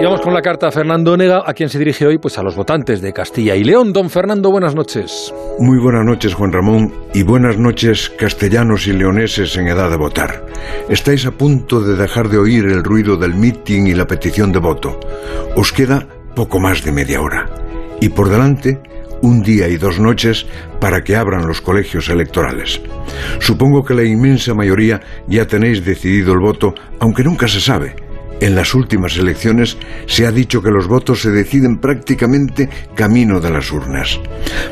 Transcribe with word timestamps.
Y 0.00 0.02
vamos 0.02 0.22
con 0.22 0.32
la 0.32 0.40
carta 0.40 0.68
a 0.68 0.70
Fernando 0.70 1.12
Onega, 1.12 1.42
a 1.44 1.52
quien 1.52 1.68
se 1.68 1.78
dirige 1.78 2.06
hoy 2.06 2.16
pues 2.16 2.38
a 2.38 2.42
los 2.42 2.56
votantes 2.56 3.02
de 3.02 3.12
Castilla 3.12 3.54
y 3.54 3.64
León. 3.64 3.92
Don 3.92 4.08
Fernando, 4.08 4.50
buenas 4.50 4.74
noches. 4.74 5.30
Muy 5.58 5.78
buenas 5.78 6.06
noches, 6.06 6.32
Juan 6.32 6.52
Ramón, 6.52 6.94
y 7.12 7.22
buenas 7.22 7.58
noches, 7.58 8.08
castellanos 8.08 8.86
y 8.86 8.94
leoneses 8.94 9.54
en 9.58 9.68
edad 9.68 9.90
de 9.90 9.98
votar. 9.98 10.46
Estáis 10.88 11.26
a 11.26 11.32
punto 11.32 11.82
de 11.82 11.96
dejar 11.96 12.30
de 12.30 12.38
oír 12.38 12.64
el 12.64 12.82
ruido 12.82 13.18
del 13.18 13.34
mitin 13.34 13.88
y 13.88 13.92
la 13.92 14.06
petición 14.06 14.52
de 14.52 14.60
voto. 14.60 14.98
Os 15.54 15.70
queda 15.70 16.06
poco 16.34 16.58
más 16.58 16.82
de 16.82 16.92
media 16.92 17.20
hora. 17.20 17.44
Y 18.00 18.08
por 18.08 18.30
delante, 18.30 18.80
un 19.20 19.42
día 19.42 19.68
y 19.68 19.76
dos 19.76 20.00
noches 20.00 20.46
para 20.80 21.02
que 21.02 21.14
abran 21.14 21.46
los 21.46 21.60
colegios 21.60 22.08
electorales. 22.08 22.80
Supongo 23.38 23.84
que 23.84 23.92
la 23.92 24.04
inmensa 24.04 24.54
mayoría 24.54 25.02
ya 25.26 25.46
tenéis 25.46 25.84
decidido 25.84 26.32
el 26.32 26.40
voto, 26.40 26.72
aunque 27.00 27.22
nunca 27.22 27.48
se 27.48 27.60
sabe 27.60 27.99
en 28.40 28.54
las 28.54 28.74
últimas 28.74 29.16
elecciones 29.16 29.76
se 30.06 30.26
ha 30.26 30.32
dicho 30.32 30.62
que 30.62 30.70
los 30.70 30.88
votos 30.88 31.22
se 31.22 31.30
deciden 31.30 31.78
prácticamente 31.78 32.68
camino 32.94 33.40
de 33.40 33.50
las 33.50 33.70
urnas. 33.70 34.18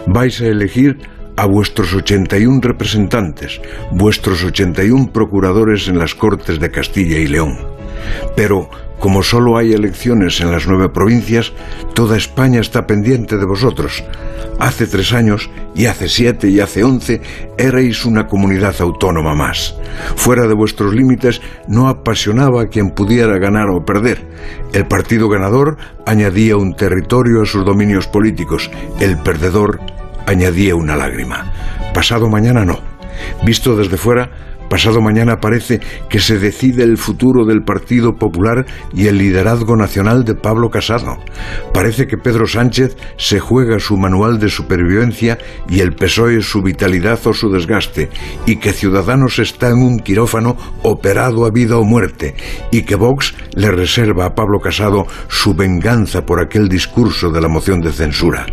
Vais 0.06 0.40
a 0.40 0.46
elegir 0.46 0.98
a 1.38 1.46
vuestros 1.46 1.94
81 1.94 2.58
representantes, 2.60 3.60
vuestros 3.92 4.42
81 4.42 5.12
procuradores 5.12 5.86
en 5.86 5.96
las 5.96 6.16
Cortes 6.16 6.58
de 6.58 6.72
Castilla 6.72 7.16
y 7.18 7.28
León. 7.28 7.56
Pero, 8.34 8.68
como 8.98 9.22
solo 9.22 9.56
hay 9.56 9.72
elecciones 9.72 10.40
en 10.40 10.50
las 10.50 10.66
nueve 10.66 10.88
provincias, 10.88 11.52
toda 11.94 12.16
España 12.16 12.58
está 12.58 12.88
pendiente 12.88 13.36
de 13.36 13.46
vosotros. 13.46 14.02
Hace 14.58 14.88
tres 14.88 15.12
años, 15.12 15.48
y 15.76 15.86
hace 15.86 16.08
siete, 16.08 16.48
y 16.48 16.58
hace 16.58 16.82
once, 16.82 17.20
erais 17.56 18.04
una 18.04 18.26
comunidad 18.26 18.74
autónoma 18.80 19.36
más. 19.36 19.76
Fuera 20.16 20.48
de 20.48 20.54
vuestros 20.54 20.92
límites 20.92 21.40
no 21.68 21.88
apasionaba 21.88 22.62
a 22.62 22.66
quien 22.66 22.90
pudiera 22.90 23.38
ganar 23.38 23.68
o 23.70 23.84
perder. 23.84 24.26
El 24.72 24.88
partido 24.88 25.28
ganador 25.28 25.76
añadía 26.04 26.56
un 26.56 26.74
territorio 26.74 27.42
a 27.42 27.46
sus 27.46 27.64
dominios 27.64 28.08
políticos. 28.08 28.68
El 28.98 29.18
perdedor 29.18 29.78
añadía 30.28 30.76
una 30.76 30.94
lágrima. 30.94 31.52
Pasado 31.94 32.28
mañana 32.28 32.64
no. 32.64 32.80
Visto 33.44 33.76
desde 33.76 33.96
fuera, 33.96 34.30
Pasado 34.68 35.00
mañana 35.00 35.40
parece 35.40 35.80
que 36.10 36.20
se 36.20 36.38
decide 36.38 36.82
el 36.82 36.98
futuro 36.98 37.46
del 37.46 37.62
Partido 37.62 38.16
Popular 38.16 38.66
y 38.92 39.06
el 39.06 39.16
liderazgo 39.16 39.76
nacional 39.76 40.24
de 40.24 40.34
Pablo 40.34 40.68
Casado. 40.68 41.16
Parece 41.72 42.06
que 42.06 42.18
Pedro 42.18 42.46
Sánchez 42.46 42.96
se 43.16 43.40
juega 43.40 43.78
su 43.78 43.96
manual 43.96 44.38
de 44.38 44.50
supervivencia 44.50 45.38
y 45.70 45.80
el 45.80 45.94
PSOE 45.94 46.42
su 46.42 46.62
vitalidad 46.62 47.18
o 47.26 47.32
su 47.32 47.50
desgaste, 47.50 48.10
y 48.44 48.56
que 48.56 48.74
Ciudadanos 48.74 49.38
está 49.38 49.68
en 49.68 49.78
un 49.78 49.98
quirófano 50.00 50.56
operado 50.82 51.46
a 51.46 51.50
vida 51.50 51.78
o 51.78 51.84
muerte, 51.84 52.34
y 52.70 52.82
que 52.82 52.94
Vox 52.94 53.34
le 53.54 53.70
reserva 53.70 54.26
a 54.26 54.34
Pablo 54.34 54.60
Casado 54.60 55.06
su 55.28 55.54
venganza 55.54 56.26
por 56.26 56.40
aquel 56.40 56.68
discurso 56.68 57.30
de 57.30 57.40
la 57.40 57.48
moción 57.48 57.80
de 57.80 57.90
censura, 57.90 58.44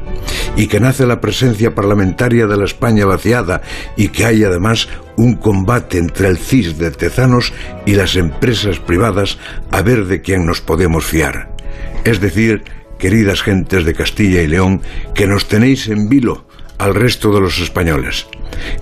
y 0.56 0.68
que 0.68 0.80
nace 0.80 1.06
la 1.06 1.22
presencia 1.22 1.76
parlamentaria 1.76 2.48
de 2.48 2.58
la 2.58 2.66
España 2.66 3.06
vaciada, 3.06 3.62
y 3.96 4.10
que 4.10 4.26
hay 4.26 4.44
además 4.44 4.88
un 5.18 5.36
combate 5.36 5.98
entre 5.98 6.28
el 6.28 6.38
CIS 6.38 6.78
de 6.78 6.92
Tezanos 6.92 7.54
y 7.86 7.94
las 7.94 8.16
empresas 8.16 8.80
privadas 8.80 9.38
a 9.72 9.82
ver 9.82 10.06
de 10.06 10.22
quién 10.22 10.46
nos 10.46 10.62
podemos 10.62 11.06
fiar. 11.06 11.56
Es 12.04 12.20
decir, 12.20 12.64
queridas 12.98 13.42
gentes 13.42 13.86
de 13.86 13.94
Castilla 13.94 14.42
y 14.42 14.48
León, 14.48 14.82
que 15.14 15.28
nos 15.28 15.48
tenéis 15.48 15.88
en 15.88 16.10
vilo 16.10 16.48
al 16.78 16.96
resto 16.96 17.34
de 17.34 17.42
los 17.42 17.60
españoles. 17.60 18.28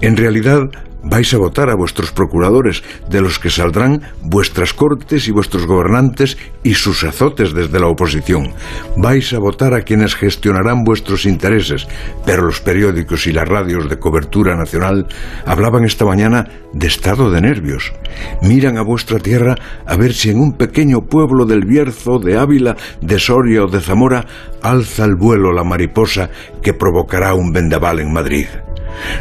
En 0.01 0.17
realidad, 0.17 0.69
vais 1.03 1.33
a 1.33 1.37
votar 1.37 1.69
a 1.69 1.75
vuestros 1.75 2.11
procuradores, 2.11 2.83
de 3.09 3.21
los 3.21 3.39
que 3.39 3.49
saldrán 3.49 4.01
vuestras 4.21 4.73
cortes 4.73 5.27
y 5.27 5.31
vuestros 5.31 5.65
gobernantes 5.65 6.37
y 6.63 6.73
sus 6.73 7.03
azotes 7.03 7.53
desde 7.53 7.79
la 7.79 7.87
oposición. 7.87 8.53
Vais 8.97 9.33
a 9.33 9.39
votar 9.39 9.73
a 9.73 9.81
quienes 9.81 10.15
gestionarán 10.15 10.83
vuestros 10.83 11.25
intereses, 11.25 11.87
pero 12.25 12.45
los 12.45 12.61
periódicos 12.61 13.27
y 13.27 13.33
las 13.33 13.47
radios 13.47 13.89
de 13.89 13.99
cobertura 13.99 14.55
nacional 14.55 15.07
hablaban 15.45 15.83
esta 15.83 16.05
mañana 16.05 16.47
de 16.73 16.87
estado 16.87 17.29
de 17.29 17.41
nervios. 17.41 17.93
Miran 18.41 18.77
a 18.77 18.81
vuestra 18.81 19.19
tierra 19.19 19.55
a 19.85 19.95
ver 19.97 20.13
si 20.13 20.29
en 20.29 20.39
un 20.39 20.53
pequeño 20.53 21.01
pueblo 21.01 21.45
del 21.45 21.65
Bierzo, 21.65 22.19
de 22.19 22.37
Ávila, 22.37 22.75
de 23.01 23.19
Soria 23.19 23.65
o 23.65 23.67
de 23.67 23.81
Zamora 23.81 24.25
alza 24.61 25.05
el 25.05 25.15
vuelo 25.15 25.51
la 25.51 25.63
mariposa 25.63 26.29
que 26.61 26.73
provocará 26.73 27.33
un 27.33 27.51
vendaval 27.51 27.99
en 27.99 28.13
Madrid. 28.13 28.47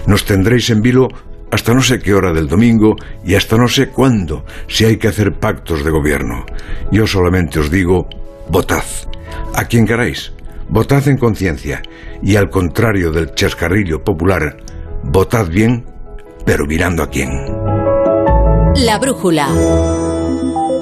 Nos 0.07 0.25
tendréis 0.25 0.71
en 0.71 0.83
vilo 0.83 1.09
hasta 1.53 1.75
no 1.75 1.83
sé 1.83 1.99
qué 1.99 2.15
hora 2.15 2.33
del 2.33 2.49
domingo 2.49 2.97
y 3.25 3.35
hasta 3.35 3.57
no 3.59 3.69
sé 3.69 3.91
cuándo, 3.91 4.45
si 4.69 4.87
hay 4.87 4.97
que 4.97 5.09
hacer 5.09 5.39
pactos 5.39 5.85
de 5.85 5.91
gobierno. 5.91 6.47
Yo 6.91 7.07
solamente 7.07 7.61
os 7.61 7.71
digo, 7.71 8.09
votad. 8.49 8.85
A 9.55 9.67
quien 9.67 9.87
queráis, 9.87 10.33
votad 10.71 11.07
en 11.09 11.19
conciencia 11.19 11.83
y 12.23 12.37
al 12.37 12.49
contrario 12.49 13.13
del 13.13 13.35
chascarrillo 13.35 14.03
popular, 14.03 14.57
votad 15.05 15.49
bien, 15.49 15.85
pero 16.47 16.65
mirando 16.65 17.03
a 17.03 17.11
quién. 17.11 17.31
La 18.75 18.99
brújula. 18.99 19.49